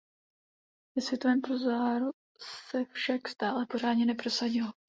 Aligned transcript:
Ve 0.95 1.01
Světovém 1.01 1.41
poháru 1.41 2.11
se 2.69 2.85
však 2.85 3.27
stále 3.27 3.65
pořádně 3.65 4.05
neprosadil. 4.05 4.67